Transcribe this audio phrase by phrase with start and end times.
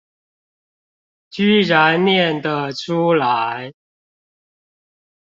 [1.29, 3.71] 居然唸的出來